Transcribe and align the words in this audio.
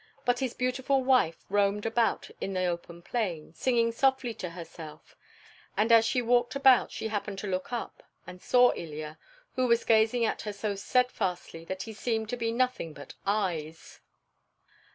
But 0.25 0.39
his 0.39 0.55
beautiful 0.55 1.03
wife 1.03 1.45
roamed 1.47 1.85
about 1.85 2.31
in 2.41 2.53
the 2.53 2.65
open 2.65 3.03
plain, 3.03 3.53
singing 3.53 3.91
softly 3.91 4.33
to 4.33 4.49
herself; 4.49 5.15
and 5.77 5.91
as 5.91 6.05
she 6.05 6.23
walked 6.23 6.55
about 6.55 6.91
she 6.91 7.09
happened 7.09 7.37
to 7.37 7.47
look 7.47 7.71
up, 7.71 8.01
and 8.25 8.41
saw 8.41 8.71
Ilya, 8.73 9.19
who 9.53 9.67
was 9.67 9.85
gazing 9.85 10.25
at 10.25 10.41
her 10.41 10.53
so 10.53 10.73
steadfastly 10.73 11.65
that 11.65 11.83
he 11.83 11.93
seemed 11.93 12.29
to 12.29 12.35
be 12.35 12.51
nothing 12.51 12.93
but 12.93 13.13
eyes. 13.27 13.99